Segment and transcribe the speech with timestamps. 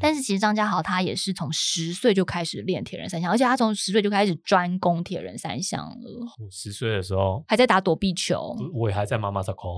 [0.00, 5.96] 但是其实张家豪他也是从十岁就开始练铁人三项，而且他从十岁就开始专攻铁人三项了，
[6.38, 8.56] 我十岁的时候还在打躲避球。
[8.72, 9.76] 我也还在妈妈在空，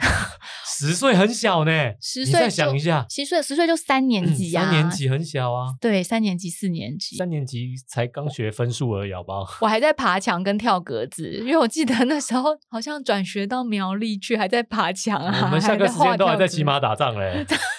[0.78, 1.72] 十岁很小呢。
[2.00, 9.46] 十岁你再想一下，十岁十岁就三年级啊，三年级很小啊，对，三年级四年级，三年级才刚学分数而已，好不好？
[9.62, 15.44] 我还在爬墙跟跳格子，因为我记得那时候好像转学到苗栗去，还在爬墙啊。
[15.44, 16.74] 我们下课时间都还在骑马。
[16.74, 17.46] 马打仗嘞。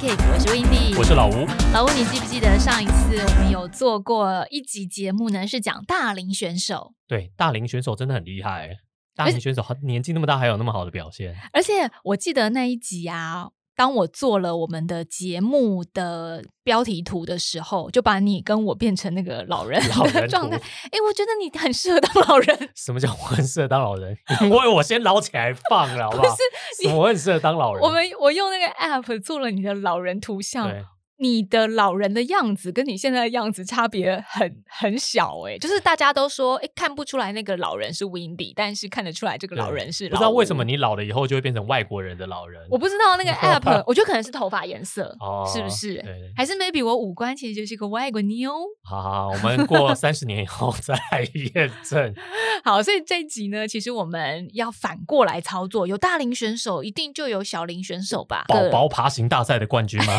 [0.00, 1.46] Pancake，我是 Windy，我是老吴。
[1.74, 5.46] 老吴，你记不记得上一次我们有做过一集节目呢？
[5.46, 8.78] 是讲大龄选手，对，大龄选手真的很厉害。
[9.14, 11.36] 大龄选手年纪那么大，还有那么好的表现。
[11.52, 20.58] 而且我记得那一集啊，当我做了我们的节目的标题图的时候，就把你跟我变成那个老人老人的状态。
[20.58, 22.68] 图哎，我觉得你很适合当老人。
[22.74, 24.14] 什么叫我很适合当老人？
[24.44, 26.36] 因为我先捞起来放了，好不好？
[26.82, 27.82] 是我很适合当老人。
[27.82, 30.84] 我们我用那个 app 做了你的老人图像对，
[31.20, 40.80] 你的老人的样子跟你现在的样子差别很很小哎、就是大家都说哎、看不出来那个老人是 Windy，但是看得出来这个老人是不知道为什么你。
[40.80, 42.66] 老了以后就会变成外国人的老人。
[42.70, 46.32] 我不知道那个 app，我觉得可能是头发颜色，哦是不是对？
[46.34, 48.50] 还是 maybe 我五官其实就是个外国妞？
[48.82, 52.14] 好好，好我们过三十年以后再来验证。
[52.64, 58.46] 好，所以这一集呢，其实我们要反过来操作，有大龄选手，一定就有小龄选手吧？
[58.48, 60.14] 宝宝爬行大赛的冠军吗？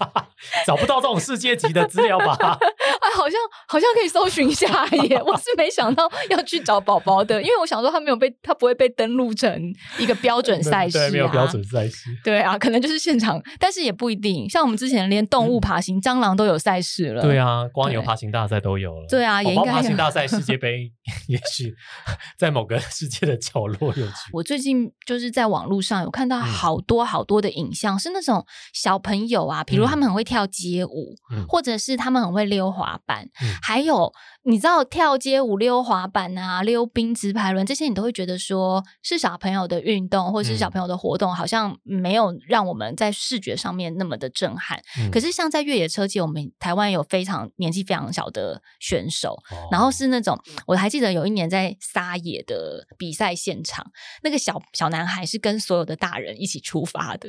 [0.66, 2.36] 找不到这种世界级的资料吧？
[2.40, 5.20] 哎，好像好像可以搜寻一下耶！
[5.24, 12.10] 我是没想到要去找宝宝的，因为我想说他没有被他不会被登录成一个标准赛事、啊，对，没有标准赛事。
[12.24, 14.48] 对啊，可能就是现场，但是也不一定。
[14.48, 17.22] 像我们之前连动物爬行、蟑螂都有赛事了。
[17.22, 19.06] 对啊，光有爬行大赛都有了。
[19.08, 20.90] 对啊也应该爬行大赛 世界杯，
[21.28, 21.72] 也许
[22.38, 24.06] 在某个世界的角落有。
[24.32, 31.46] 我最近就是在网络上有看到嗯好多好多的影像，是那种小朋友啊，比如嗯他们很会跳街舞，嗯。
[31.46, 33.54] 或者是他们很会溜滑板，嗯。
[33.62, 40.72] 还有你知道跳街舞、溜滑板啊、溜冰、直排轮这些，你都会觉得说是小朋友的运动或是小嗯。
[40.72, 44.82] 朋友的活动，好像没有让我们在视觉上面那么的震撼。
[44.98, 45.08] 嗯。
[45.12, 49.68] 可是像在越野车界，我们台湾有非常年纪非常小的选手，哦。
[49.70, 50.36] 然后是那种，
[50.66, 53.86] 我还记得有一年在撒野的比赛现场，
[54.22, 57.28] 那个小小男孩是跟所有的大人一起出发的。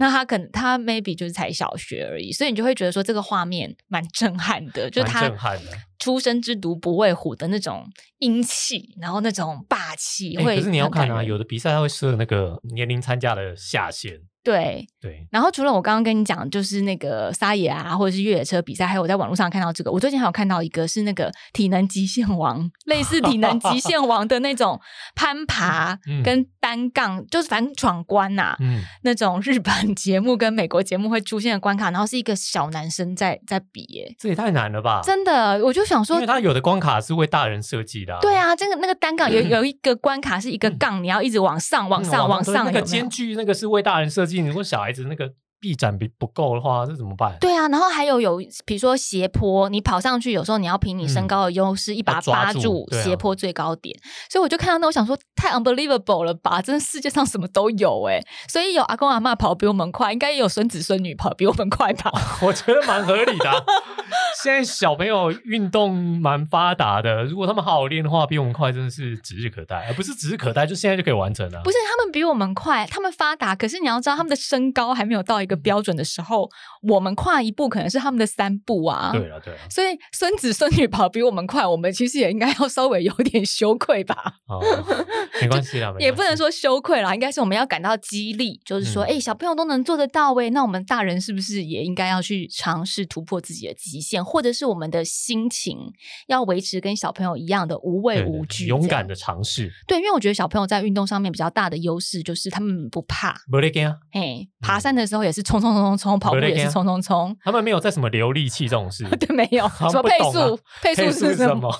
[0.00, 5.70] 那他可能他 maybe 就是才小学而已，所以你就会觉得说这个画面蛮震撼的，就是他震撼的。
[5.98, 7.86] 出生之犊不畏虎的那种
[8.18, 14.20] 英气，然后那种霸气，会欸可是你要看啊，有的比赛他会设那个年龄参加的下限。
[14.44, 14.86] 对。
[15.00, 24.80] 对，然后除了我刚刚跟你讲，就是那个撒野啊，或者是越野车比赛，还有我在网络上看到这个，我最近还有看到一个是那个体能极限王，类似体能极限王的那种
[25.14, 35.02] 攀爬嗯跟单杠，就是反正闯关呐、嗯， 那种日本节目跟美国节目会出现的关卡，然后是一个小男生在在比耶，这也太难了吧？
[35.04, 38.20] 真的，我就想说因为，他有的关卡是为大人设计的、啊。
[38.22, 47.34] 对啊，这个那个单杠有 有一个关卡是一个杠，你要一直往上、往嗯，上、往上，那个间距那个是为大人设计，如果小孩子那个臂展比不够的话，这怎么办？
[47.40, 53.98] 对啊，然后还有有，比如说斜坡，你跑上去，有时候你要凭你身嗯高的优势，一把抓住斜坡最高点。
[54.28, 56.60] 所以我就看到那，我想说太 unbelievable 了吧！
[56.60, 62.12] 真的世界上什么都有哎、所以有阿公阿妈跑比我们快，应该也有孙子孙女跑比我们快吧？
[62.42, 63.56] 我觉得蛮合理的啊、
[64.42, 71.62] 现在小朋友运动蛮发达的，如果他们好好练的话，比我们快真的是指日可待，而不是指日可待，就现在就可以完成了。
[71.64, 76.48] 不是他们比我们快，他们发达，可是你要知道他们的身高还没有到一个标准的时候，
[76.82, 79.10] 我们跨一步可能是他们的三步啊。
[79.12, 84.34] 对啊，对啊，所以孙子孙女跑比我们快，我们其实也应该要稍微有点羞愧吧。
[84.48, 84.60] 哦，
[85.40, 89.14] 没关系啦，系也不能说羞愧啦，应该是我们要感到激励，就是说，嗯。
[89.14, 95.78] 哎、小朋友都能做得到位，那我们大人是不是也应该要去尝试突破自己的极限，或者是我们的心情
[96.26, 111.70] 要维持跟小朋友一样的无畏无惧，勇敢的尝试，对，因为我觉得小朋友在运动上面比较大的优势就是他们不怕，不累干啊，嘿，爬山的时候也是冲冲冲冲冲，跑步也是冲冲冲，他们没有在什么流力气这种事， 对，没有 什么配速， 配速是什么？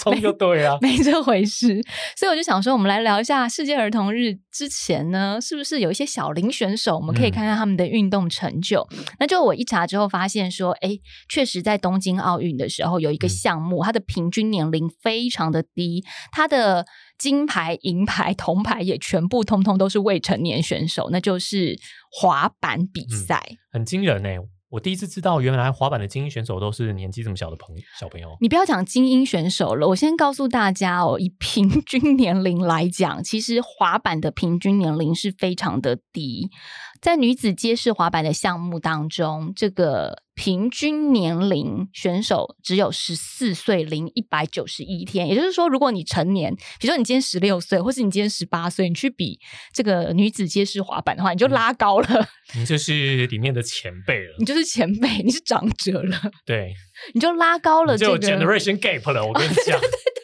[0.00, 0.76] 冲就对啊。
[0.80, 1.80] 没这回事。
[2.16, 8.86] 所以我就想说，我们来聊一下世界儿童日之前呢，是不是有一些小龄选手，我们可以嗯看看他们的运动成就？
[9.18, 10.90] 那就我一查之后发现说，哎，
[11.28, 16.84] 确实在东京奥运的时候有一个嗯项目，它的平均年龄非常的低，它的
[17.18, 21.78] 金牌、银牌、 铜牌也全部通通都是未成年选手，那就是
[22.10, 23.42] 滑板比嗯赛。
[23.70, 24.28] 很惊人呢、
[24.70, 28.36] 我第一次知道，原来滑板的精英选手都是年纪这么小的朋小朋友。
[28.40, 36.50] 你不要讲精英选手了，我先告诉大家哦，以平均年龄来讲，其实滑板的平均年龄是非常的低。
[37.04, 45.28] 在女子街式滑板的项目当中，这个平均年龄选手只有十四岁零一百九十一天。
[45.28, 49.38] 也就是说，如果你成年，比如说你今天十六岁，或是你今天十八岁，你去比
[49.74, 56.72] 这个女子街式滑板的话，你就拉高了，你就是里面的前辈了，你就是前辈，你是长者了，对，
[57.12, 59.22] 你就拉高了就有这个 generation gap 了。
[59.26, 59.78] 我跟你讲，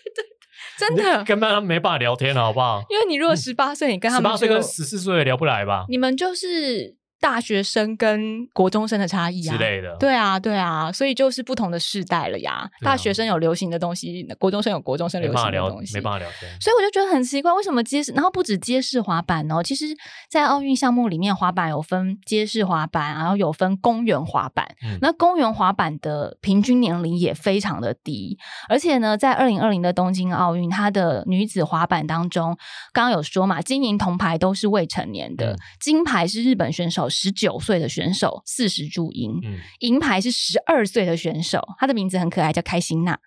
[0.81, 2.83] 真的，根本他们没办法聊天了，好不好？
[2.89, 9.63] 因为你如果十八岁，你跟他们十八岁就跟十四岁也聊不来吧你们就是大学生跟国中生的差异啊之。
[9.63, 9.95] 类的。
[9.99, 12.53] 对啊，对啊，所以就是不同的世代了呀。
[12.53, 16.51] 啊大学生有流行的东西，国中生有国中生流行的东西，没办法聊天。
[16.61, 18.13] 所以我就觉得很奇怪，为什么街式？
[18.13, 19.87] 然后不止街式滑板哦，其实，
[20.31, 24.67] 在奥运项目里面，滑板有分街式滑板，然后有分公园滑板。
[24.83, 28.39] 嗯那公园滑板的平均年龄也非常的低，
[28.69, 32.57] 而且呢，在二零二零的东京奥运，它的女子滑板当中，
[32.93, 43.19] 刚刚有说嘛，金银铜牌都是未成年的，嗯金牌是日本选手十九岁的选手，四十注银，嗯，银牌是十二岁的选手，他的名字很可爱，叫开心娜。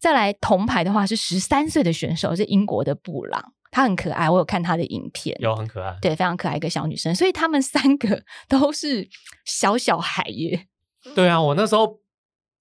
[0.00, 5.96] 再来铜牌的话是十三岁的选手，是英国的布朗，她很可爱，我有看她的影片，有很可爱。
[6.00, 9.08] 对，非常可爱一个小女生，所以他们三个都是
[9.44, 10.66] 小小孩耶。
[11.14, 12.00] 对啊，我那时候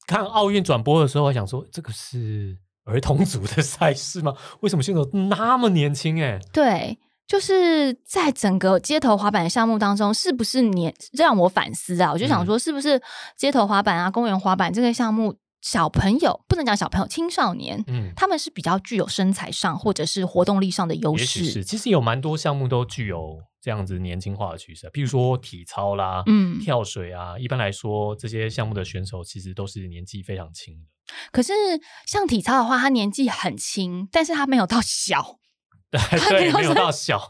[0.08, 4.36] 看奥运转播的时候，我想说这个是儿童组的赛事吗？
[4.62, 6.34] 为什么选手那么年轻、欸？
[6.34, 12.12] 哎，对，就是在整个街头滑板项目当中，是不是年让我反思啊？
[12.12, 13.02] 我就想嗯说，是不是
[13.36, 17.84] 街头滑板啊、公园滑板这个项目，小朋友不能讲小朋友，青少年。
[17.88, 21.64] 嗯，他们是比较具有身材上或者是活动力上的优势，是。
[21.64, 27.40] 其实有蛮多项目都具有这样子年轻化的趋势，比如说体操啦、嗯跳水啊。
[27.40, 30.86] 一般来说，这些项目的选手其实都是年纪非常轻的。
[31.32, 31.54] 可是
[32.06, 35.40] 像体操的话，他年纪很轻，但是他没有到小，
[36.30, 37.22] 对，没有到小，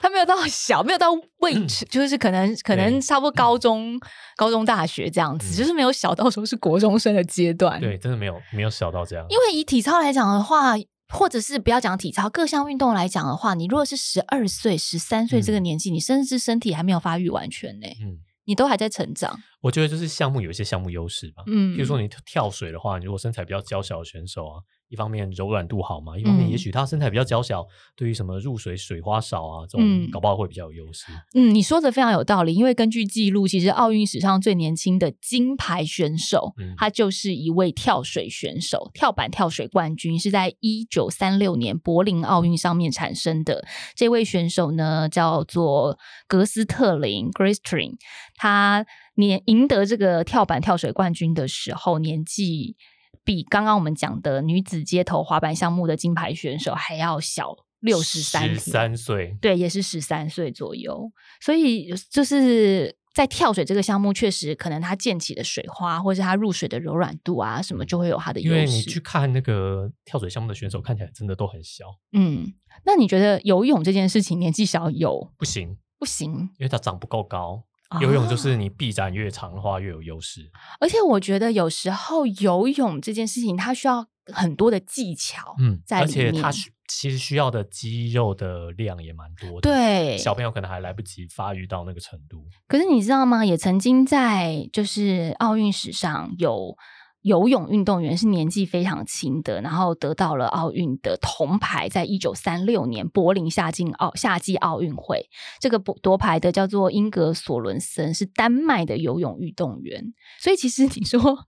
[0.00, 1.08] 他没有到小，没有到
[1.40, 3.98] 位置，就是可能可能差不多高中、
[4.36, 7.80] 高中、大学这样子，嗯就是没有小到说是国中生的阶段。
[7.80, 9.26] 对，真的没有没有小到这样。
[9.28, 10.74] 因为以体操来讲的话，
[11.12, 19.40] 或者是不要讲体操，各项运动来讲的话，你如果是十二岁、十三岁这个嗯年纪，你甚至身体还没有发育完全呢、嗯，你都还在成长。
[19.60, 21.42] 我觉得就是项目有一些项目优势吧。
[21.46, 24.56] 嗯，譬如说你跳水的话，你如果身材比较娇小的选手啊，
[24.88, 31.06] 一方面柔软度好嘛，一方面嗯也许他身材比较娇小，对于什么入水水花少啊这嗯种，搞不好会比较有优势。
[31.34, 43.66] 嗯，你说的非常有道理，因为根据记录，其实奥运史上最年轻的金牌选手，嗯他就是一位跳水选手，跳板跳水冠军，是在一九三六年柏林奥运上面产生的。
[43.94, 47.96] 这位选手呢，叫做格斯特林 （Gristrin），
[48.36, 52.76] 他年赢得这个跳板跳水冠军的时候，年纪
[53.24, 61.10] 比刚刚我们讲的女子街头滑板项目的金牌选手还要小六十三岁，对，也是十三岁左右，
[61.40, 69.00] 所以就是在跳水这个项目，确实可能它溅起的水花，或是它入水的柔软度啊，什么就会有它的优因为你去。
[69.00, 72.52] 看那个跳水项目的选手，看起来真的都很小，嗯，
[72.84, 76.30] 那你觉得游泳这件事情年纪小有不行，不行？
[76.58, 77.64] 因为他长不够高。
[78.00, 80.50] 游泳就是啊你臂展越长的话越有优势。
[80.78, 86.52] 而且我觉得有时候游泳这件事情，它需要很多的技巧，嗯，而在里面且它
[86.86, 92.44] 其实需要的肌肉的量也蛮多的。，对，小朋友可能还来不及发育到那个程度。
[92.68, 93.44] 可是你知道吗？
[93.44, 96.76] 也曾经在就是奥运史上有
[97.22, 105.28] 游泳运动员是年纪非常轻的，然后得到了奥运的铜牌，在一九三六年柏林夏季奥夏季奥运会，
[105.60, 110.14] 这个夺夺牌的叫做英格索伦森，是丹麦的游泳运动员。
[110.38, 111.38] 所以其实你说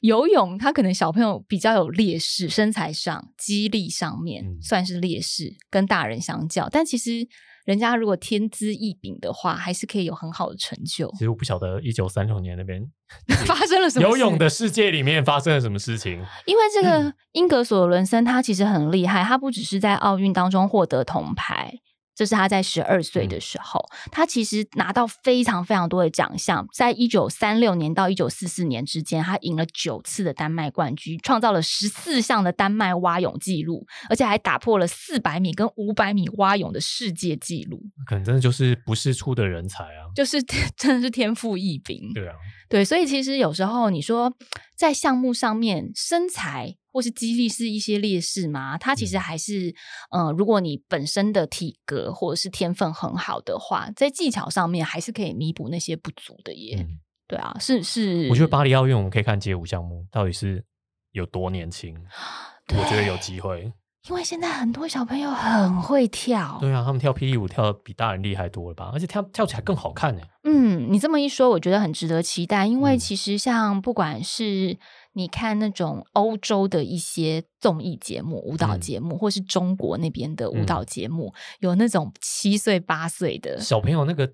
[0.00, 7.28] 游泳，他可能小朋友比较有劣势，身材上、肌力上面嗯算是劣势，跟大人相较，但其实。
[7.64, 11.10] 人家如果天资异禀的话，还是可以有很好的成就。
[11.12, 12.82] 其实我不晓得一九三六年那边
[13.46, 14.08] 发生了什么？
[14.08, 16.12] 游泳的世界里面发生了什么事情。
[16.46, 21.74] 因为这嗯个英格索伦森他其实很厉害，他不只是在奥运当中获得铜牌。
[22.20, 26.68] 这是他在十二岁的时候，他其实拿到非常非常多的奖项。
[26.70, 40.12] 在一九三六年到一九四四年之间，他赢了九次的丹麦冠军，创造了十四项的丹麦蛙泳纪录，而且还打破了四百米跟五百米蛙泳的世界纪录，可能真的就是不是出的人才啊。
[40.14, 40.42] 就是
[40.76, 42.12] 真的是天赋异禀。
[42.12, 42.34] 对啊，
[42.68, 44.30] 对，所以其实有时候你说
[44.76, 49.74] 在项目上面身材或是激励是一些劣势吗，它其实嗯还是，
[50.10, 56.76] 呃，如果你本身的体格或者是天分很好的话，在技巧上面还是可以弥补那些不足的耶。
[56.78, 60.64] 嗯，对啊，是是，我觉得巴黎奥运我们可以看街舞项目到底是
[61.12, 61.96] 有多年轻，
[62.76, 63.72] 我觉得有机会。
[64.08, 68.90] 因为现在很多小朋友很会跳，对啊，他们跳霹雳舞跳的比大人厉害多了吧？
[68.94, 70.22] 而且跳跳起来更好看呢。
[70.44, 72.66] 嗯，你这么一说，我觉得很值得期待。
[72.66, 74.78] 因为嗯其实像不管是
[75.12, 84.32] 你看那种欧洲的一些综艺节目、舞蹈嗯节目，或是中国那边的舞嗯蹈节目，有那种七岁八岁的，小朋友那个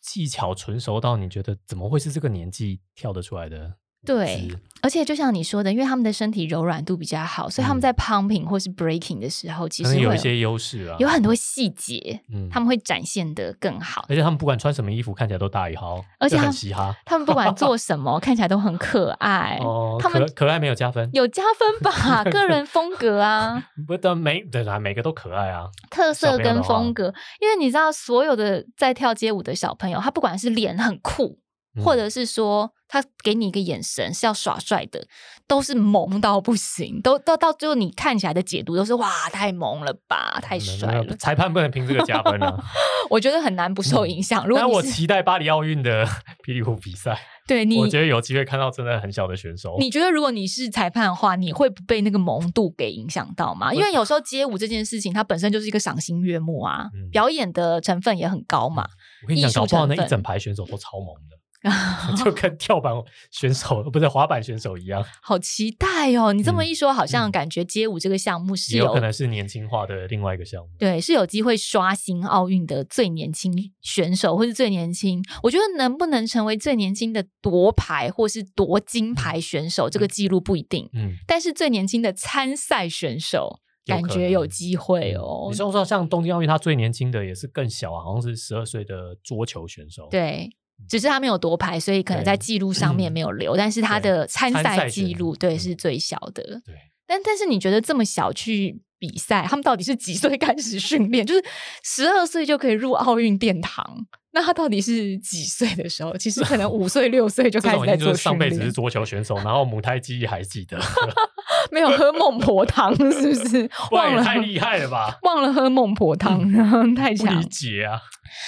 [0.00, 3.76] 技巧纯熟到你觉得怎么会是这个年纪跳得出来的？
[4.04, 4.48] 对，
[4.82, 14.04] 而且就像你说的，因为他们的身体柔软度比较好，所以他们嗯在 pumping 或是 breaking 的时候，其可实有一些优势啊，有很多细节，嗯他们会展现的更好。
[14.08, 16.94] 而且他们不管穿什么衣服，看起来都大一号，而且他很嘻哈。
[17.06, 19.58] 他们不管做什么， 看起来都很可爱。
[19.62, 22.22] 哦，他们可可爱没有加分，有加分吧？
[22.30, 25.66] 个人风格啊，不的每对啊，每个都可爱啊。
[25.90, 27.12] 特色跟风格。
[27.40, 31.43] 因为你知道，所有的在跳街舞的小朋友，他不管是脸很酷，嗯
[31.82, 35.06] 或者是说他给你一个眼神是要耍帅的，
[35.48, 37.00] 都是萌到不行。
[37.00, 41.16] 都到到最后，你看起来的解读都是哇，太萌了吧，太帅了。
[41.16, 42.56] 裁判不能凭这个加分啊。
[43.10, 44.46] 我觉得很难不受影响。
[44.46, 46.06] 如但我期待巴黎奥运的
[46.46, 49.76] 霹雳舞比赛， 对你我觉得有机会看到真的很小的选手。
[49.78, 53.72] 你觉得如果你是裁判的话，你会不被那个萌度给影响到吗？
[53.74, 58.86] 因为有时候街舞这件事情，它本身就是一个赏心悦目啊，嗯表演的成分也很高嘛。
[59.22, 61.36] 我跟你讲，搞不好那一整排选手都超萌的，
[62.22, 62.92] 就跟跳板
[63.30, 66.32] 选手不是滑板选手一样，好期待哦！
[66.32, 70.68] 你这么嗯一说，好像感觉街舞这个项目是有也有可能是年轻化的另外一个项目。
[70.78, 75.22] 对是有机会刷新奥运的最年轻选手，或是最年轻。
[75.42, 80.88] 我觉得能不能成为最年轻的夺牌或是夺金牌选手，这个记录不一定。
[80.92, 85.56] 嗯，但是最年轻的参赛选手，感觉有机会嗯哦你。
[85.56, 90.08] 说说像东京奥运，他最年轻的也是更小啊，好像是十二岁的桌球选手。
[90.10, 90.50] 对，
[90.88, 96.42] 只是他没有夺牌，所以可能在记录上面没有留，但是他的参参赛记录对嗯是最小的。
[96.64, 96.74] 对，
[97.06, 101.24] 但但是你觉得这么小去比赛，他们到底是几岁开始训练？
[101.24, 101.42] 就是
[101.82, 106.16] 十二岁就可以入奥运殿堂，那他到底是几岁的时候？
[106.16, 110.78] 其实可能五岁六岁就这开始在做训练辈子是，桌球选手，然后母胎记忆还记得，
[111.70, 113.70] 没有喝孟婆汤，是不是？
[113.90, 115.18] 忘了太厉害了吧？
[115.22, 117.44] 忘了喝孟婆汤，太不强理。
[117.46, 118.00] 解啊！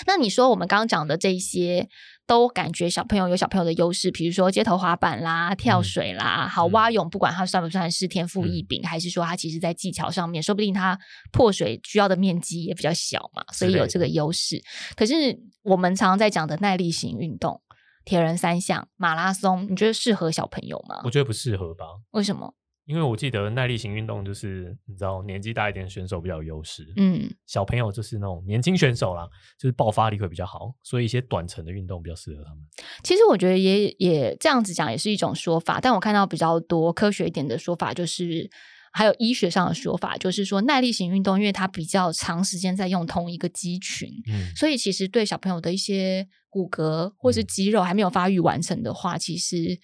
[0.07, 1.89] 那你说我们刚刚讲的这些，
[2.27, 10.99] 都感觉小朋友有小朋友的优势，比如说街头滑板啦、跳嗯水啦，好嗯蛙泳，不管他算不算是天赋异禀，还是说他其实在技巧上面，说不定他
[11.31, 14.61] 破水需要的面积也比较小嘛，所以有这个优势。
[14.97, 15.15] 可是
[15.63, 17.63] 我们常常在讲的耐力型运动，
[18.05, 21.11] 铁人三项、马拉松，你觉得适合小朋友吗我？
[21.11, 22.55] 觉得不适合吧，为什么？
[22.87, 29.29] 因为我记得耐力型运动就是你知道年纪大一点的选手比较有优势，嗯，小朋友就是那种年轻选手啦，
[29.59, 32.61] 就是爆发力会比较好，所以一些短程的运动比较适合他们。
[33.03, 38.49] 其实我觉得也也这样子讲也是一种说法，但我看到比较多科学一点的说法，就是
[38.93, 49.81] 还有医学上的说法，就是说耐力型运动，因为它比较长时间在用同一个肌群，嗯，所以其实对小朋友的一些骨骼或是嗯肌肉还没有发育完成的话，其实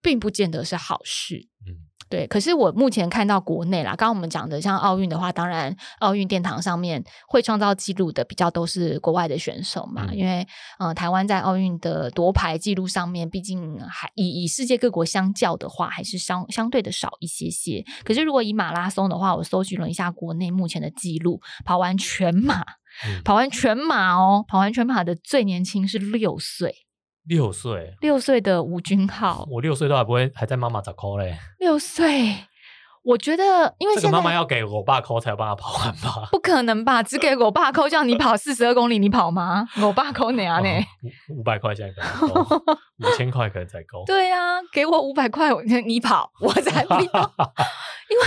[0.00, 1.48] 并不见得是好事。
[1.66, 10.46] 嗯对，可是我目前看到国内啦，刚刚我们讲的像奥运的话，当然奥运殿堂上面会创造纪录的比较都是国外的选手嘛，嗯因为
[10.78, 17.84] 呃台湾在奥运的夺牌记录上面，毕竟还以以世界各国相较的话，还是相相对的少一些些。
[18.04, 22.60] 可是如果以马拉松的话，我搜寻了一下国内目前的记录，跑完全马，
[23.06, 26.83] 嗯跑完全马哦，跑完全马的最年轻是六岁，
[27.26, 31.36] 六岁，六岁的吴君浩，我六岁都还不会，还在妈妈找扣嘞。
[31.58, 32.46] 六岁。
[33.04, 36.26] 我觉得，因为这个现在妈妈要给我爸扣才有办法跑完吧？
[36.32, 37.02] 不可能吧？
[37.02, 39.68] 只给我爸扣，叫你跑 四十二公里，你跑吗？
[39.82, 40.70] 我爸扣哪样呢？
[40.70, 40.82] 哦
[41.28, 44.02] 五五百块现在可能够，五千块可能才够。
[44.06, 47.00] 对啊，给我五百块，我你跑，我才不要。
[48.08, 48.24] 因为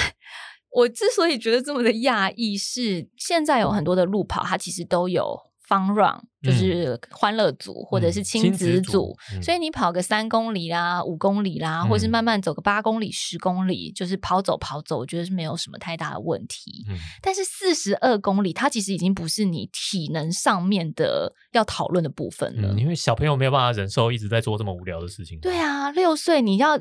[0.70, 16.86] 我之所以觉得这么的讶异，是现在有很多的路跑，它其实都有 fun run，就是欢乐组、或者是嗯亲亲子子组，嗯所以你跑个三公里啦、五公里啦，或是嗯慢慢走个八公里、十公里，就是跑走跑走，我觉得是没有什么太大的问题。
[16.90, 22.74] 嗯，但是四十二公里，它其实已经不是你体能上面的要讨论的部分了。
[22.74, 25.40] 嗯，因为小朋友没有办法忍受一直在做这么无聊的事情。
[25.40, 26.80] 对啊，六岁你要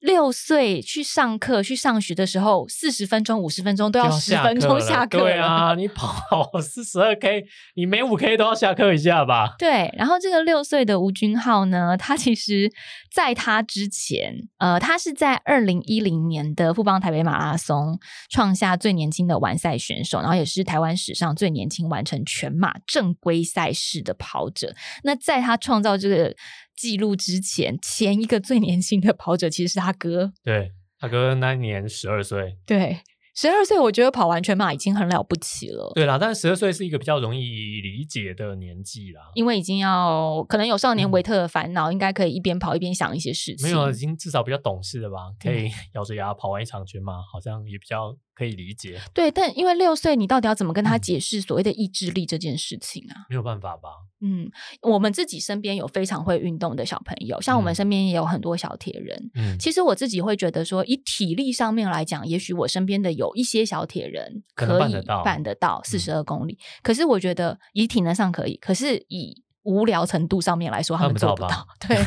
[0.00, 5.18] 六岁去上课、去上学的时候，四十分钟、五十分钟都就要十分钟下课。
[5.18, 6.12] 对啊，你跑
[6.62, 9.54] 四十二 K，你每五 K 都要下课一下吧？
[9.58, 12.70] 对，然后这个六岁的吴君浩呢，他其实
[13.12, 17.98] 在他之前，呃，他是在二零一零年的富邦台北马拉松
[18.30, 24.74] 创下最年轻的完赛选手，然后也是台湾史上最年轻完成全马正规赛事的跑者。
[25.04, 26.34] 那在他创造这个
[26.76, 30.32] 记录之前，前一个最年轻的跑者其实是他哥。
[30.42, 32.56] 对，他哥那年十二岁。
[32.66, 32.98] 对。
[33.40, 35.92] 十二岁，我觉得跑完全马已经很了不起了。
[35.94, 43.68] 对啦，但是十二岁是一个比较容易理解的年纪啦，因为已经要可能有少年维特的烦恼，应该可以一边跑一边想一些事情。
[43.68, 45.30] 没有，已经至少比较懂事了吧？
[45.40, 48.12] 可以咬着牙跑完一场全马，好像也比较。
[48.38, 53.26] 可以理解，对，但因为六岁，你到底要怎么跟他解释所谓的意志力这件事情啊？
[53.28, 53.88] 没有办法吧？
[54.20, 54.48] 嗯，
[54.82, 59.30] 我们自己身边有非常会运动的小朋友，像我们身边也有很多小铁人。
[59.34, 71.66] 嗯，其实我自己会觉得说，以体力上面来讲，也许我身边的有一些小铁人可以办得到四十二公里，可是我觉得以体能上可以，可是以无聊程度上面来说，他们做不到。
[71.88, 71.98] 对，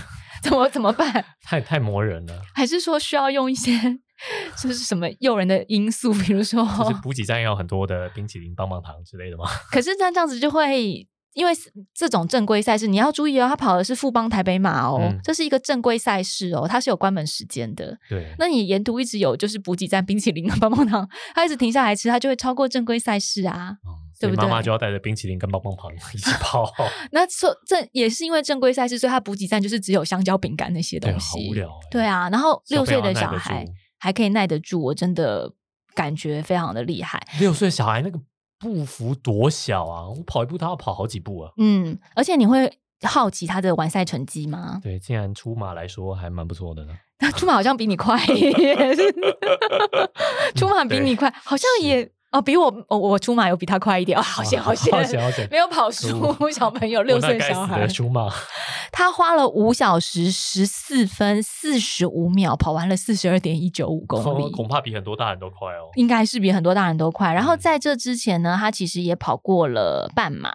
[0.42, 1.26] 怎么怎么办？
[1.44, 4.00] 太太磨人了，还是说需要用一些？
[4.58, 6.14] 这是什么诱人的因素？
[6.14, 9.46] 比如说，就是补给站要很多的冰淇淋、棒棒糖之类的吗？
[9.72, 11.52] 可是那这样子就会，因为
[11.94, 17.98] 这种正规赛事，你要注意哦，他跑的是富邦台北马哦，这是一个正规赛事哦，它是有关门时间的。
[18.10, 23.78] 对，那你沿途一直有就是补给站冰淇淋、棒棒糖，他一直停下来吃，他就会超过正规赛事啊，
[24.20, 24.44] 对不对？
[24.44, 26.70] 妈妈就要带着冰淇淋跟棒棒糖一起跑。
[27.12, 31.30] 那说这也是因为正规赛事，所以他补给站就是只有香蕉、饼干那些东西。
[31.30, 31.70] 好无聊。
[31.90, 33.66] 对啊，然后六岁的小孩。
[34.02, 35.54] 还可以耐得住，我真的
[35.94, 37.22] 感觉非常的厉害。
[37.40, 38.20] 六岁小孩那个
[38.60, 40.10] 步幅多小啊！
[40.10, 41.52] 我跑一步，他要跑好几步啊。
[41.58, 44.80] 嗯，而且你会好奇他的完赛成绩吗？
[44.82, 46.94] 对，竟然出马来说还蛮不错的呢。
[47.38, 48.18] 出马好像比你快
[50.56, 52.12] 出马比你快，好像也。
[52.32, 54.18] 哦，比我我我出马有比他快一点。
[54.18, 54.90] 哦，好险好险，
[55.52, 57.86] 没有跑输 小朋友六岁小孩。
[57.88, 58.30] 出马，
[58.92, 67.34] 他花了五小时十四分四十五秒跑完了四十二点一九五公里，恐怕比很多大人都快哦，应该是比很多大人都快。
[67.34, 70.54] 然后在这之前呢，他其实也跑过了半马，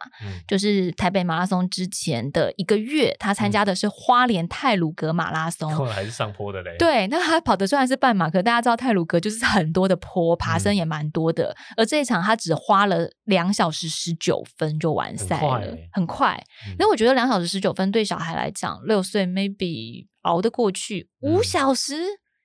[0.48, 6.74] 就是台北马拉松之前的一个月，他参加的是花莲泰鲁格马拉松，还是上坡的嘞。
[6.78, 11.54] 对，那他跑的虽然是半马，可大家知道泰鲁格就是很多的坡，爬升也蛮多的。
[11.76, 16.42] 而这一场他只花了两小时十九分就完赛了，很快。
[16.78, 21.08] 那我觉得两小时十九分对小孩来讲，六岁 maybe 熬得过去。
[21.20, 21.94] 五小时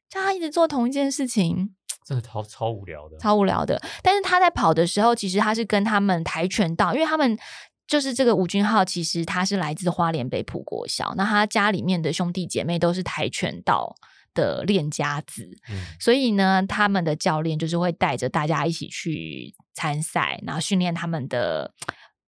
[0.10, 3.82] 叫他一直做同一件事情， 真的超超无聊的，超无聊的。
[4.02, 7.38] 但是他在跑的时候，其实他是跟他们跆拳道，因为他们
[7.88, 13.96] 就是这个吴君浩，其实他是来自花莲北埔国小，那他家里面的兄弟姐妹都是跆拳道。
[14.34, 15.50] 的练家子，
[16.00, 21.74] 所以呢，他们的教练就是会带着大家一起去参赛，然后训练他们的。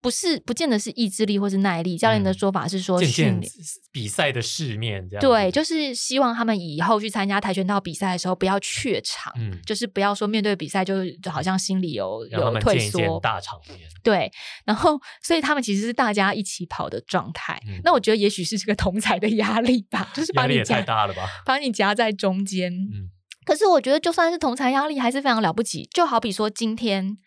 [0.04, 1.98] 不是，不见得是意志力或是耐力。
[1.98, 3.52] 教练的说法是说，训练
[3.90, 5.22] 比赛的世面这样。
[5.22, 13.18] 对，就是希望他们以后去参加跆拳道比赛的时候，不要怯场，嗯，就是不要说面对比赛就就好像心里有有退缩。
[13.22, 13.80] 大场面。
[14.04, 14.30] 对，
[14.66, 17.58] 然后所以他们其实是大家一起跑的状态。
[17.86, 22.74] 那我觉得也许是这个同才的压力吧，就是把你太大了吧，把你夹在中间。
[22.74, 23.08] 嗯，
[23.46, 25.88] 可是我觉得就算是同才压力还是非常了不起。
[25.94, 27.18] 就好比说今天。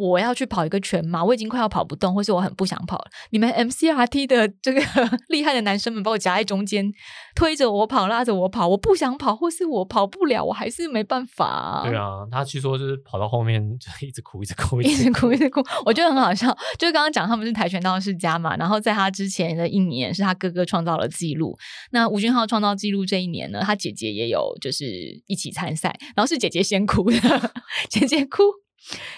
[0.00, 3.04] 我要去跑一个全马，我已经快要跑不动，或是我很不想跑了。
[3.30, 4.80] 你们 MCRT 的这个
[5.28, 6.90] 厉害的男生们把我夹在中间，
[7.34, 11.82] 推着我跑，拉着我跑，我不想跑，或是我跑不了，我还是没办法。
[11.84, 15.62] 对啊，他据说就是跑到后面就一直哭， 一直哭，一直哭，一直哭。
[15.84, 16.46] 我觉得很好笑，
[16.78, 21.56] 就是刚刚讲他们是跆拳道世家嘛，然后在他之前的一年是他哥哥创造了记录。
[21.92, 24.84] 那吴俊浩创造记录这一年呢，他姐姐也有就是
[25.26, 27.18] 一起参赛，然后是姐姐先哭的，
[27.90, 28.42] 姐姐哭。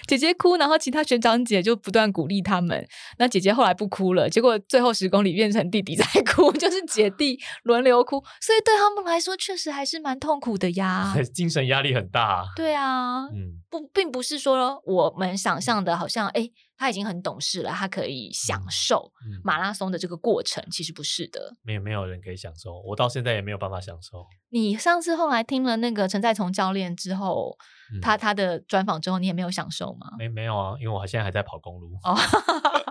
[0.07, 2.87] 姐姐哭，然后其他学长姐就不断鼓励他们。
[3.17, 8.23] 那姐姐后来不哭了，结果最后十公里变成弟弟在 哭，就是姐弟轮流哭。
[8.41, 12.43] 所以对他们来说，确实还是蛮痛苦的呀，精神压力很大。
[12.55, 16.49] 对啊，嗯，不，并不是说我们想象的，好像哎。
[16.83, 19.09] 他已经很懂事了，他可以享受
[19.41, 21.55] 马拉松的这个过程，其实不是的。
[21.63, 24.25] 没有没有人可以享受，我到现在也没有办法享受。
[24.49, 27.57] 你上次后来听了那个陈在从教练之后，
[28.01, 30.11] 他他的专访之后，你也没有享受吗？
[30.19, 32.13] 没没有啊，因为我现在还在跑公路，哦，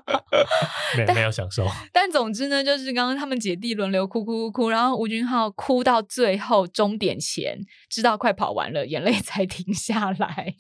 [0.97, 1.67] 没没有享受。
[1.93, 10.55] 但总之呢，就是刚刚他们姐弟轮流哭哭哭哭，然后吴君浩哭到最后终点前，知道快跑完了，眼泪才停下来。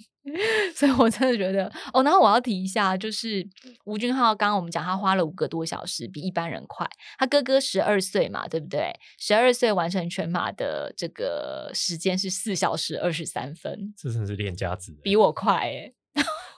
[0.75, 3.45] 所以，我真的觉得哦，然后我要提一下，就是
[3.85, 6.89] 吴俊浩，刚刚我们讲他花了五个多小时，比一般人快。
[7.19, 8.93] 他哥哥十二岁嘛，对不对？
[9.19, 15.93] 十二岁完成全马的这个时间是四小时二十三分，这真的是练家子，比我快哎。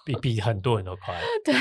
[0.04, 1.54] 比比很多人都快， 对，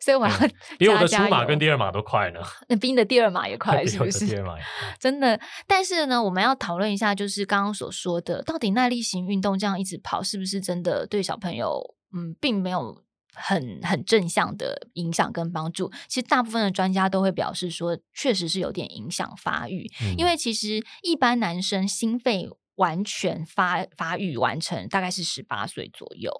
[0.00, 0.34] 所以我要
[0.78, 2.40] 比我的出马跟第二马都快呢。
[2.68, 4.26] 那比你的第二马也 快，是不是？
[4.26, 4.54] 第二马
[5.00, 15.90] 真的，但是呢，我们要讨论一下，就是刚刚所说的，到底耐力型运动这样一直跑，是不是真的对小朋友，嗯，并没有很很正向的影响跟帮助。
[16.08, 26.30] 其实大部分的专家都会表示说，确实是有点影响发育，嗯因为其实一般男生心肺完全发发育完成大概是十八岁左右。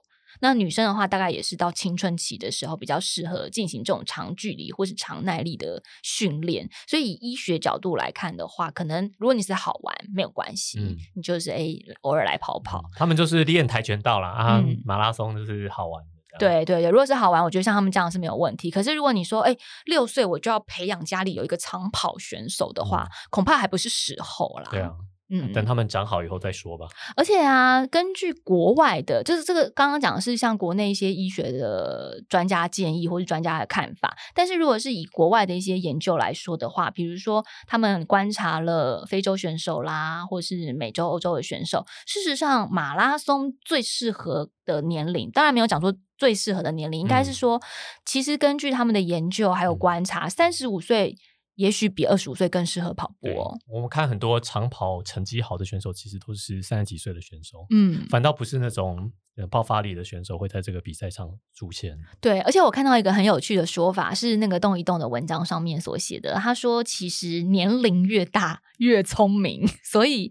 [0.41, 6.69] 那女生的话，大概也是到青春期的时候比较适合进行这种长距离或是长耐力的训练。
[6.87, 12.83] 所以以医学角度来看的话，可能如果你是好玩没有关系，嗯你就是诶偶尔来跑跑。
[12.95, 16.11] 他们就是练跆拳道啦，啊，嗯马拉松就是好玩的。
[16.39, 18.71] 对对对，如果是好玩，我觉得像他们这样是没有问题。
[18.71, 24.69] 可是如果你说，哎，六岁我就要培养家里有一个长跑选手的话，恐怕还不是时候啦。
[24.71, 24.93] 嗯对啊，
[25.29, 26.87] 嗯，等他们长好以后再说吧。
[27.17, 47.35] 而且啊，根据国外的，就是这个刚刚讲的是像国内一些医学的专家建议或是专家的看法，但是如果是以国外的一些研究来说的话，比如说他们观察了非洲选手啦，或是美洲、欧洲的选手，事实上马拉松最适合的年龄，当然没有讲说最适合的年龄，应该是嗯。
[47.35, 47.63] 说，
[48.05, 49.79] 其实根据他们的研究还有嗯。
[49.79, 51.17] 观察，三十五岁
[51.57, 61.99] 也许比二十五岁更适合跑步哦。，我们看很多长跑成绩好的选手，其实都是三十几岁的选手，嗯，反倒不是那种呃爆发力的选手会在这个比赛上出现。
[62.21, 66.35] 对，而且我看到一个很有趣的说法，是那个动一动的文章上面所写的。
[66.35, 70.31] 他说，其实年龄越大越聪明， 所以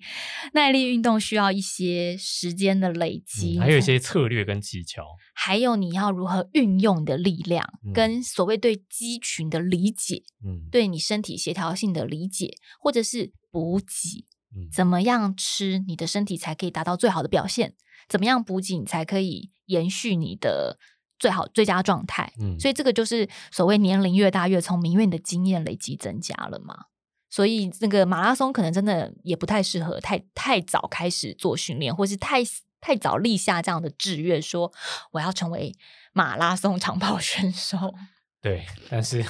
[0.54, 5.04] 耐力运动需要一些时间的累积，嗯还有一些策略跟技巧。
[5.38, 14.25] 还有你要如何运用你的力量，嗯跟所谓对肌群的理解，嗯，对你身体协调性的理解，或者是补给，
[14.56, 17.75] 嗯怎么样吃你的身体才可以达到最好的表现？
[18.08, 20.78] 怎么样补给你才可以延续你的
[21.17, 22.32] 最好最佳状态？
[22.39, 26.86] 嗯所以这个就是所谓年龄越大越聪明，因为你的经验累积增加了嘛。
[27.30, 32.41] 所以那个马拉松可能真的也不太适合太太早开始做训练，或是太
[32.80, 34.71] 太早立下这样的志愿，说
[35.12, 35.75] 我要成为
[36.13, 37.93] 马拉松长跑选手。
[38.39, 39.25] 对，但是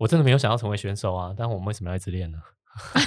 [0.00, 2.38] 我真的没有想要成为选手啊，但我们为什么要一直练呢？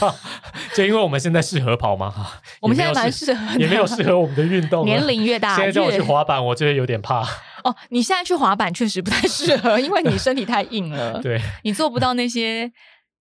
[0.75, 2.13] 就因为我们现在适合跑吗？
[2.61, 4.85] 我们现在蛮适合也没有适合我们的运动啊。
[4.85, 7.21] 年龄越大现在叫我去滑板，我就会有点怕。
[7.63, 12.71] 哦，你现在去滑板确实不太适合，因为你身体太硬了， 对，你做不到那些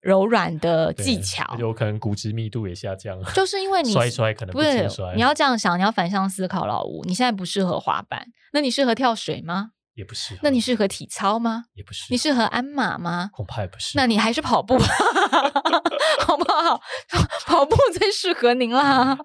[0.01, 1.55] 柔软的技巧。
[1.57, 3.31] 有可能骨质密度也下降了。
[3.31, 9.71] 就是因为你摔一摔可能不是不轻摔你要这样想，你要反向思考，老吴，你现在不适合滑板，那你适合跳水吗？
[9.95, 10.39] 也不适合。
[10.43, 11.65] 那你适合体操吗？
[11.75, 13.29] 也不适合，你适合鞍马吗？
[13.33, 13.91] 恐怕也不是。
[13.95, 14.85] 那你还是跑步吧，
[16.25, 16.79] 好不好？
[17.45, 19.17] 跑步最适合您啦，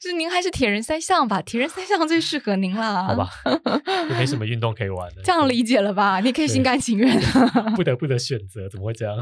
[0.00, 1.42] 是您还是铁人三项吧？
[1.42, 3.28] 铁人三项最适合您啦， 好吧，
[4.08, 5.22] 也没什么运动可以玩的。
[5.22, 6.20] 这样理解了吧？
[6.20, 7.18] 你可以心甘情愿。
[7.74, 9.16] 不得不的选择，怎么会这样？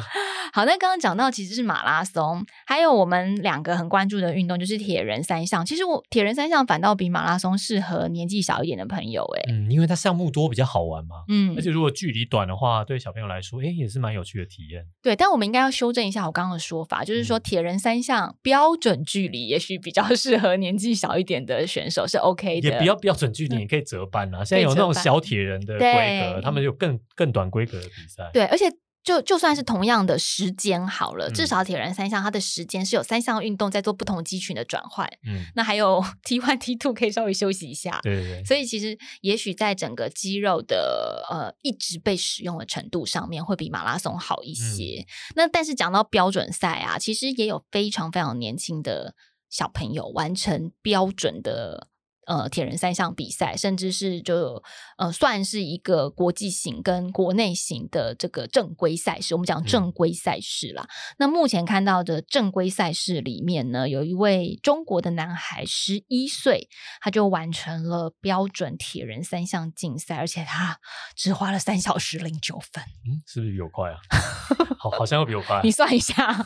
[0.52, 5.64] 好，那刚刚讲到其实是马拉松，还有我们两个很关注的运动就是铁人三项。
[5.64, 11.24] 其实我铁人三项反倒比马拉松适合年纪小一点的朋友、欸，嗯，因为它项目多，比较好玩嘛。
[11.28, 14.84] 嗯而，且如果距离短的话，对小朋友来说，哎，也是蛮有趣的体验。
[15.00, 24.44] 对，但我们应该要修正一下我刚刚的说法，就是说嗯铁人三项标准距离也许比较适合年纪小一点的选手是 OK 的，也不要标准距离，你可以折半啊。
[24.44, 28.28] 现在有那种小铁人的规格，他们有更更短规格的比赛。
[28.32, 28.64] 对，而且
[29.06, 38.00] 就就算是同样的时间好了，至嗯少铁人三项它的时间是有三项运动在做不同肌群的转换，嗯，那还有 T one T two 可以稍微休息一下。
[38.02, 45.06] 对对对，所以其实也许在整个肌肉的呃一直被使用的程度上面，会比马拉松好一些。
[45.36, 49.14] 那但是讲到标准赛啊，其实也有非常非常年轻的
[49.48, 51.88] 小朋友完成标准的。
[52.26, 54.62] 呃，铁人三项比赛，甚至是就
[54.98, 59.34] 呃，算是一个国际型跟国内型的这个正规赛事。
[59.34, 60.88] 我们讲正规赛事啦。
[61.18, 66.68] 那目前看到的正规赛事里面呢，有一位中国的男孩，十一岁，
[67.00, 70.78] 他就完成了标准铁人三项竞赛，而且他
[71.14, 72.82] 只花了三小时零九分。
[73.06, 73.96] 嗯，是不是比我快啊？
[74.78, 75.60] 好，好像要比我快。
[75.64, 76.44] 你算一下，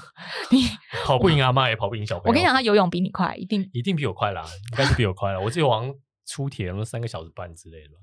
[0.50, 0.68] 你
[1.04, 2.28] 跑不赢阿妈，也跑不赢小朋友。
[2.28, 3.68] 我跟你讲，，他游泳比你快，一定。
[3.72, 5.40] 一定比我快啦，应该是比我快了。
[5.40, 5.94] 我记得好像
[6.26, 8.00] 出铁了三个小时半之类的吧。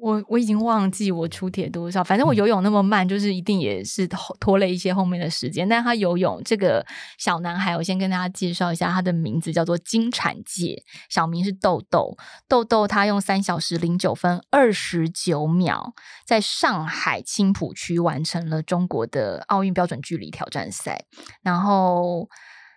[0.00, 5.68] 我我已经忘记我出铁多少，反正我嗯游泳那么慢，就是一定也是拖拖累一些后面的时间。
[5.68, 6.84] 但他游泳这个
[7.18, 12.16] 小男孩，我先跟大家介绍一下，他的名字叫做金产界，小名是豆豆。
[12.48, 15.94] 豆豆他用三小时零九分二十九秒，
[16.26, 21.04] 在上海青浦区完成了中国的奥运标准距离挑战赛，
[21.42, 22.28] 然后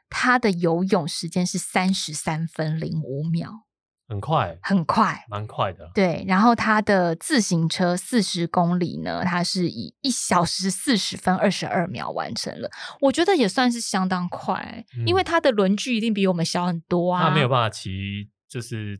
[0.09, 3.64] 他的游泳时间是三十三分零五秒，
[4.07, 5.25] 很快，很快。
[5.27, 5.89] 蛮快的。
[5.93, 12.69] 对，然后他的自行车四十公里呢，他是以一小时四十分二十二秒完成了，
[13.01, 17.23] 我觉得也算是相当快，因为嗯他的轮距一定比我们小很多啊。
[17.23, 18.99] 他没有办法骑，就是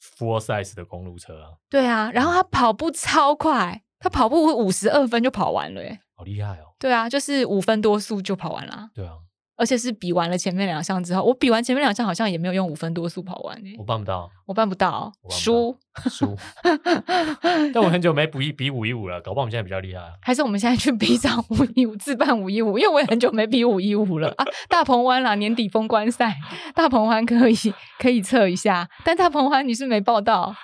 [0.00, 6.74] full size 的公路车啊，对啊，然后他跑步超快，他跑步五十二分就跑完了，哎，好厉害哦。
[6.78, 9.14] 对啊，就是五分多速就跑完了，对啊，
[9.56, 15.76] 而且是比完了前面两项之后，我比完前面两项好像也没有用五分多速跑完诶、我办不到，我办不到，输。
[16.10, 16.36] 输。
[17.72, 20.12] 但我很久没比比五一五了，搞不好我们现在比较厉害啊。
[20.20, 24.44] 还是我们现在去比场五一五，自办五一五，因为我也很久没比五一五了啊。
[24.68, 26.36] 大鹏湾啦，年底封关赛，
[26.74, 27.56] 大鹏湾可以
[27.98, 30.54] 可以测一下，但大鹏湾你是没报道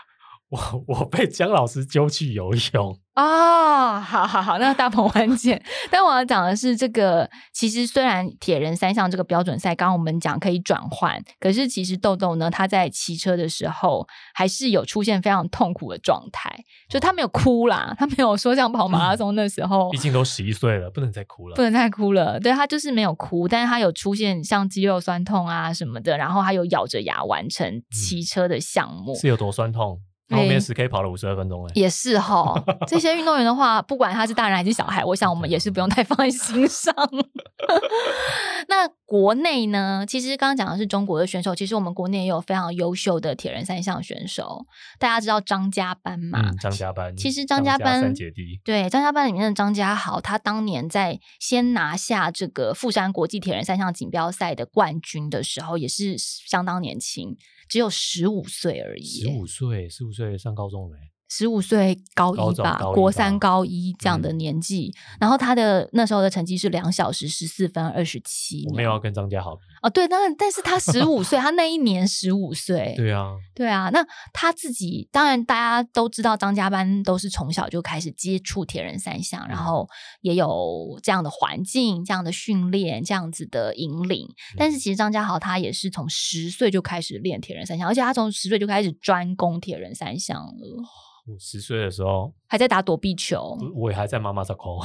[0.53, 5.62] 我 我被姜老师揪去游泳，啊、好好好，那大鹏湾见。
[5.91, 16.55] 但我要讲的是，这个其实虽然铁人三项这个标准赛，刚刚我们讲可以转换，可是其实豆豆呢，他在骑车的时候还是有出现非常痛苦的状态，
[16.87, 21.62] 就他没有哭啦，他没有说像跑马拉松那时候毕竟都十一岁了，不能再哭了不。
[21.62, 22.38] 能再哭了。
[22.41, 29.15] 对他就是没有哭，但是他有出现像肌肉酸痛啊什么的，然后他有咬着牙完成骑车的项目。
[29.15, 29.99] 是有多酸痛？
[30.29, 32.55] 哎后面十 K 跑了五十二分钟哎、也是哈，
[32.89, 36.95] 这些运动员的话，不管他是大人还是小孩，我想我们也是不用太放在心上。
[38.69, 40.05] 那国内呢？
[40.09, 44.65] 其实刚刚讲的是中国的选手，其实我们国内也有非常优秀的铁人三项选手。
[44.99, 46.41] 大家知道张家班嘛？
[46.43, 57.37] 嗯，张家班，其实张家班三姐弟，对，张家班里面的张家豪，他当年在先拿下这个富山国际铁人三项锦标赛的冠军的时候，也是相当年轻，
[57.68, 59.37] 只有十五岁而已十耶。
[59.37, 69.62] 五岁，十五岁上高中了、欸，十五岁高高一吧，中高一国三高一这样的嗯年纪，然后他的那时候的成绩是两小时十四分二十七我没有要跟张家豪比。
[69.83, 79.64] 哦，对，但但是他十五岁，他那一年十五岁，对啊，对啊，那他自己当然大家都知道，张家班都是从小就开始接触铁人三项，然嗯。
[79.64, 79.88] 后
[80.21, 84.29] 也有这样的环境、这样的训练、这样子的引领。
[84.57, 84.73] 但嗯。
[84.73, 90.83] 是其实张家豪他也是从十岁就开始练铁人三项，而且他从十岁就开始专攻铁人三项了，
[91.25, 93.57] 我十岁的时候，还在打躲避球。
[93.77, 94.81] 我也还在妈妈上空，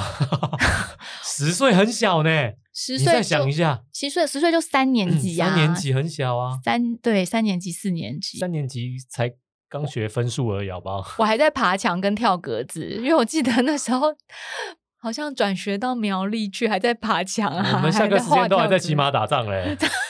[1.23, 2.29] 十岁很小呢。
[2.73, 9.33] 十岁你再想一下，十岁十岁就三年级啊、三年级很小啊，三对三年级四年级，三年级才
[9.67, 11.03] 刚学分数而已，好不好？
[11.17, 14.15] 我还在爬墙跟跳格子，因为我记得那时候
[14.99, 17.71] 好像转学到苗栗去，还在爬墙啊。
[17.77, 19.05] 我们下课时间都还在骑吗？
[19.05, 19.75] 马打仗嘞。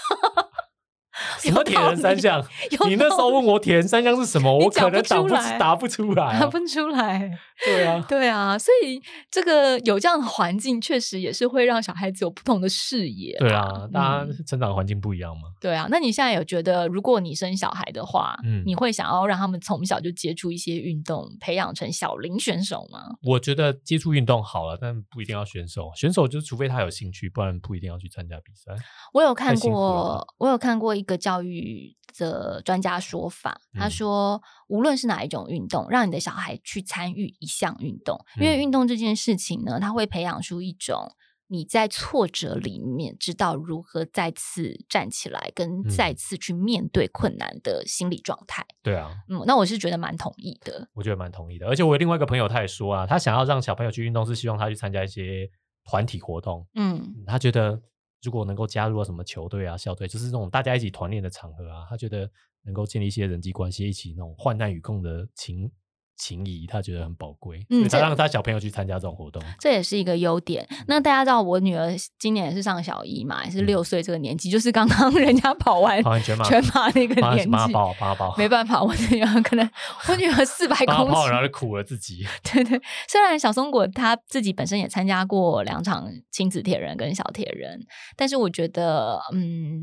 [1.40, 2.44] 什 有么铁人三项？
[2.80, 6.40] 有你那时候问我铁人三项是什么，我可能答不出答不出来啊。
[6.40, 7.32] 答不出来。
[7.66, 13.36] 对啊，对啊，所以这个有这样的环境，确实也是会让小孩子有不同的视野。
[13.40, 15.44] 对啊，大嗯家成长环境不一样嘛。
[15.60, 23.00] 对啊，那你现在有觉得，如果你生小孩的话，嗯你会想要让他们从小就接触一些运动，培养成小龄选手吗？
[23.24, 25.90] 我觉得接触运动好了，但不一定要选手。
[25.96, 28.72] 选手就是除非他有兴趣，不然不一定要去参加比赛。
[29.14, 41.12] 我有看过，我有看过一个教育的专家说法，他嗯说，无论是哪一种运动，让你的小孩去参与一项运动，因为嗯运动这件事情呢，它会培养出一种。
[41.50, 48.66] 你在挫折里面知道如何再次站起来，跟嗯再次去面对困难的心理状态。
[48.84, 50.90] 对啊，嗯，那我是觉得蛮同意的。
[50.94, 51.66] 我觉得蛮同意的。
[51.66, 55.50] 而且我有另外一个朋友，他也说啊，他想要让小朋友去运动，是希望他去参加一些
[55.90, 56.68] 团体活动。
[56.76, 57.82] 嗯嗯他觉得
[58.24, 62.30] 如果能够加入到什么球队啊、校队，就是那种大家一起团练的场合啊，他觉得
[62.64, 65.72] 能够建立一些人际关系，一起那种患难与共的情
[66.18, 67.60] 情谊，他觉得很宝贵。
[67.70, 69.42] 嗯这所以他让他小朋友去参加这种活动。
[69.60, 70.68] 这也是一个优点。
[70.88, 79.70] 那大家知道，我女儿今年也是上小一嘛，也是嗯六岁这个年纪，就是刚刚 人家跑完全马全马那个年纪，帮他报，帮他报，没办法，我女儿可能
[80.10, 82.26] 我女儿四百公里，然后，就苦了自己。
[82.44, 82.82] 对对。
[83.08, 89.82] 虽然小松果她自己本身也参加过两场亲子铁人跟小铁人，但是我觉得，嗯。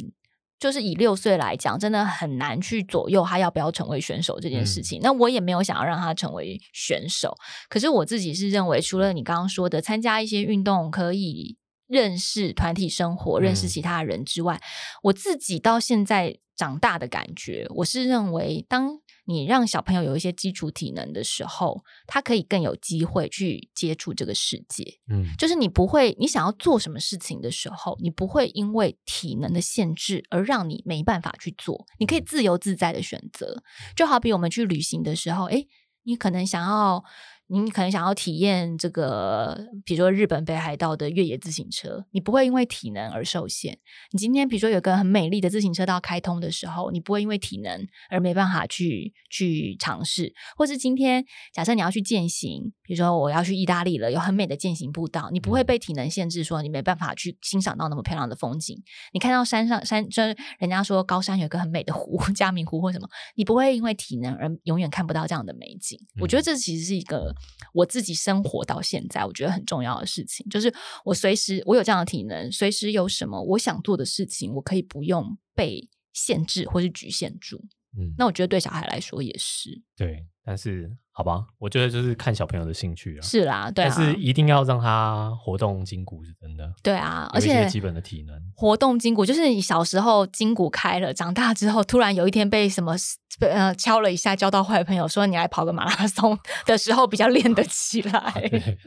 [0.64, 5.00] 就是以六岁来讲，真的很难去左右他要不要成为选手这件事嗯情。
[5.02, 7.36] 那我也没有想要让他成为选手，
[7.68, 14.58] 可是我自己是认为，除了你刚刚说的参加一些运动可以认识团体生活、认识嗯其他人之外，
[15.02, 24.98] 我自己到现在长大的感觉，我是认为，当你让小朋友有一些基础体能的时候，他可以更有机会去接触这个世界。
[25.08, 33.62] 嗯，就是你不会，你想要做什么事情的时候，你不会因为体能的限制而让你没办法去做，你可以自由自在的选择。
[33.96, 35.66] 就好比我们去旅行的时候，诶，
[36.02, 37.02] 你可能想要
[37.46, 43.78] 你可能想要体验这个，比如说日本北海道的越野自行车，你不会因为体能而受限。
[44.12, 58.82] 你今天比如说有个很美丽的自行车道开通的时候，你不会因为体能而没办法去去尝试，或是今天假设你要去践行，比如说我要去意大利了，有很美的践行步道，你不会被体能限制，说你没办法去欣赏到那么漂亮的风景。
[59.12, 65.98] 你看到山上山，就是人家说高山有个很美的湖， 嘉明湖或什么，你不会因为体能而永远看不到这样的美景。
[66.20, 67.34] 我觉得这其实是一个
[67.72, 70.72] 我自己生活到现在我觉得很重要的事情，就是
[71.04, 77.64] 我随时我有这样的体能，随时有什么我想做的事情，我可以不用被限制或是局限住。
[77.98, 83.22] 嗯，那我觉得对小孩来说也是，对，但是好吧，我觉得就是看小朋友的兴趣啊。
[83.22, 88.36] 是啦，对啊，但是一定要让他活动筋骨是真的，对啊，而且基本的体能。
[88.54, 92.94] 活动筋骨，就是你小时候筋骨开了，长大之后突然有一天被什么
[93.40, 98.32] 被呃敲了一下，交到坏朋友说你来跑个马拉松的时候，比较练得起来。
[98.50, 98.78] 对，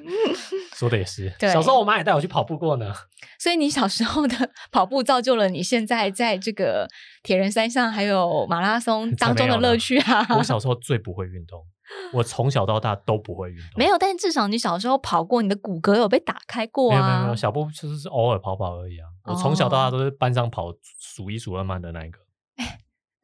[0.75, 1.33] 说的也是。
[1.39, 2.93] 对小时候我妈也带我去跑步过呢。
[3.39, 6.87] 所以你小时候的 跑步造就了你现在在这个
[7.23, 10.25] 铁人三项还有马拉松当中的乐趣啊。
[10.37, 11.65] 我小时候最不会运动，
[12.13, 13.67] 我从小到大都不会运动。
[13.77, 16.95] 没有，但是至少你小时候跑过，你的骨骼有被打开过啊。
[16.95, 19.07] 没有没有没有，小步就是偶尔跑跑而已啊。
[19.25, 22.19] 我从小到大都是班上跑数一数二慢的那一个。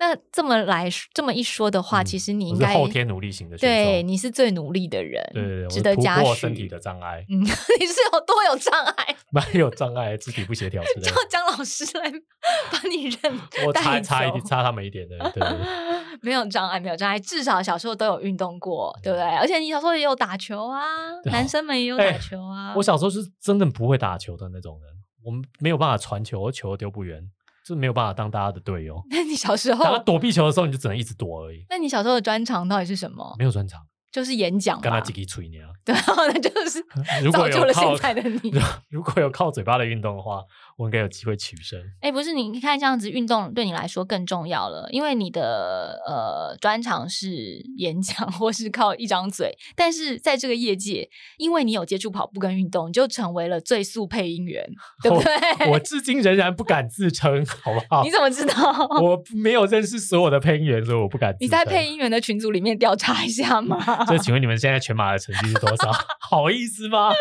[0.04, 3.58] 那这么来这么一说的话，嗯其实你应该后天努力型的。
[3.58, 6.24] 对你是最努力的人，对对对，值得嘉许。
[6.24, 7.40] 破身体的障碍，嗯，
[7.80, 9.16] 你是有多有障碍？
[9.32, 11.22] 蛮有障碍，肢体不协调之类叫的。
[11.30, 12.12] 姜老师来
[12.70, 15.42] 把你认我差差一点，差他们一点的，对。
[16.22, 19.24] 没有障碍，没有障碍，至少小时候都有运动过，对不对？
[19.24, 20.82] 而且你小时候也有打球啊，
[21.26, 22.74] 男生们也有哎打球啊。
[22.76, 24.92] 我小时候是真的不会打球的那种人，
[25.24, 27.30] 我们没有办法传球，球丢不远，
[27.64, 29.02] 就是没有办法当大家的队友。
[29.10, 33.36] 那你小时候，躲避球的时候，你就只能一直躲而已，那你小时候的专长到底是什么？
[33.40, 35.70] 没有专长，就是演讲吧跟他自己吹你啊。
[35.86, 36.80] 对，然 后那就是
[37.24, 38.54] 如果造就了靠现在的你。
[38.90, 40.42] 如果有靠嘴巴的运动的话，
[40.78, 41.80] 我应该有机会取胜。
[42.02, 47.30] 哎，不是，你看这样子运动对你来说更重要了，因为你的呃专长是
[47.78, 54.68] 演讲或是靠一张嘴，但是在这个业界，因为你有接触跑步跟运动，你就成为了最速配音员，
[55.02, 55.70] 对不对？
[55.72, 58.12] 我至今仍然不敢自称，好不好你？
[58.12, 58.88] 怎么知道？
[59.02, 61.38] 我没有认识所有的配音员，所以我不敢自。
[61.42, 64.06] 你在配音员的群组里面调查一下吗？
[64.06, 65.92] 就请问你们现在全马的成绩是多少？
[66.20, 67.12] 好意思吗？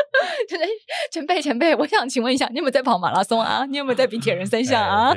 [0.48, 0.62] 就是
[1.10, 3.64] 前辈前辈，我想请问一下，你有没有在跑马拉松啊？
[3.68, 5.14] 你有没有在比铁人三项啊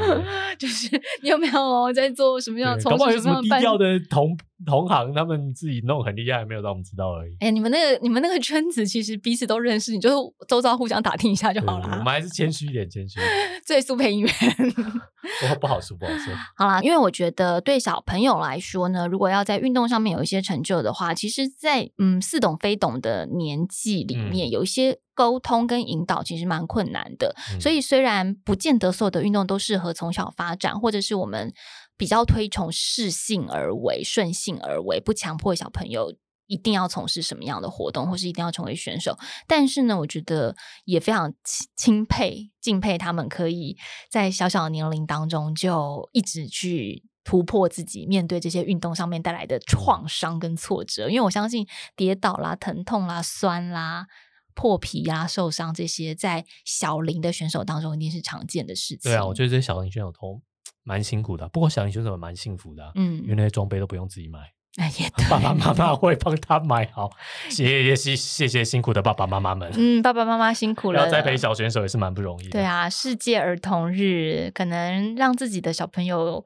[0.58, 0.88] 就是
[1.22, 7.36] 你有没有在做什么样从对搞不好有什事什么样调的同同行，他们自己弄很厉害，没有让我们知道而已。
[7.40, 12.12] 哎、你们那个你们那个圈子其实彼此都认识，你就周遭互相打听一下就好啦对对对我们。
[12.12, 13.18] 还是谦虚一点，谦虚。
[13.66, 14.30] 最速配音员，
[15.54, 16.34] 不不好说，不好说。
[16.56, 27.34] 好啦，因为我觉得对小朋友来说呢，如果要在运动上面有一些成就的话，其实在，嗯似懂非懂的年纪里面，嗯有一些沟通跟引导其实蛮困难的。
[27.52, 31.52] 嗯所以虽然不见得所有的运动都适合从小发展，或者是我们
[32.02, 36.12] 比较推崇适性而为、顺性而为，不强迫小朋友。
[36.48, 39.16] 一定要从事什么样的活动，或是一定要成为选手？
[39.46, 43.78] 但是呢，我觉得也非常钦钦佩、敬佩他们可以
[44.10, 51.08] 在小小的年龄当中就一直去突破自己，面对这些运动上面带来的创伤跟挫折。
[51.08, 54.08] 因为我相信跌倒啦、疼痛啦、酸啦。
[54.54, 59.10] 破皮啦、受伤这些，在小龄的选手当中一定是常见的事情。
[59.10, 60.42] 对啊，我觉得这些小龄选手都
[60.84, 64.38] 蛮辛苦的，不过小英选手也蛮幸福的嗯、因为嗯，那些装备都不用自己买，
[64.78, 67.10] 哎也对，爸爸妈妈会帮他买好。
[67.50, 71.04] 谢谢谢谢辛苦的爸爸妈妈们，嗯，爸爸妈妈辛苦了。
[71.04, 72.50] 要栽培小选手也是蛮不容易的。
[72.50, 76.44] 对啊，世界儿童日可能让自己的小朋友，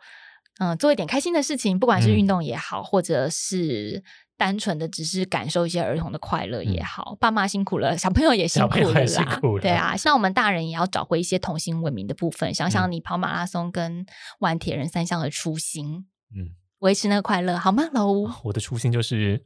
[0.59, 4.03] 嗯、做一点开心的事情，不管是嗯运动也好，或者是
[4.37, 6.85] 单纯的只是感受一些儿童的快乐也嗯。
[6.85, 12.92] 好，爸妈辛苦了，小朋友也辛苦了对啊，像我们大人也要找回一些童心未泯的部分，想想嗯。
[12.92, 14.05] 你跑马拉松跟
[14.40, 17.85] 玩铁人三项的初心，嗯，维持那个快乐好吗？
[17.92, 19.44] 老吴，我的初心就是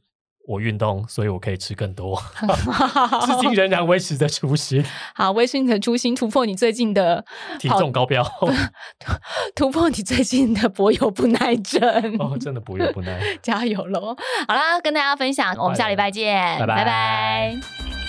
[0.51, 2.21] 我运动，所以我可以吃更多，
[3.25, 4.85] 至今仍然维持着初心，
[5.15, 7.25] 好，维持你的初心，突破你最近的
[7.61, 8.27] 体重高标。
[9.55, 11.81] 突破你最近的柏油不耐症。
[12.19, 13.21] 哦，真的柏油不耐。
[13.41, 14.17] 加油喽！
[14.49, 18.00] 好啦，跟大家分享，我们下礼拜见，拜拜拜拜